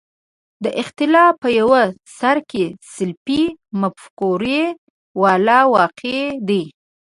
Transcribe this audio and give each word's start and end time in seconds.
د 0.63 0.65
اختلاف 0.81 1.31
په 1.43 1.49
یو 1.59 1.69
سر 2.17 2.37
کې 2.51 2.65
سلفي 2.93 3.43
مفکورې 3.81 4.63
والا 5.21 5.59
واقع 5.73 6.19
دي. 6.47 6.63